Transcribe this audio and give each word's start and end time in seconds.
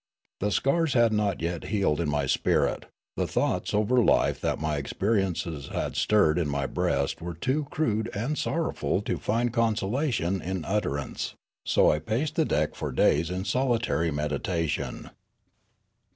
The 0.39 0.49
scars 0.49 0.93
had 0.93 1.13
not 1.13 1.37
3'et 1.37 1.65
healed 1.65 2.01
in 2.01 2.09
mj' 2.09 2.31
spirit; 2.31 2.87
the 3.15 3.27
thoughts 3.27 3.71
over 3.71 4.03
life 4.03 4.41
that 4.41 4.57
mj' 4.57 4.79
experiences 4.79 5.67
had 5.67 5.95
stirred 5.95 6.39
in 6.39 6.49
my 6.49 6.65
breast 6.65 7.21
were 7.21 7.35
too 7.35 7.67
crude 7.69 8.09
and 8.11 8.35
sorrowful 8.35 9.03
to 9.03 9.19
find 9.19 9.53
consolation 9.53 10.41
in 10.41 10.65
utterance; 10.65 11.35
so 11.67 11.91
I 11.91 11.99
paced 11.99 12.33
the 12.35 12.45
deck 12.45 12.73
for 12.73 12.91
days 12.91 13.29
in 13.29 13.45
solitary 13.45 14.09
meditation. 14.09 15.11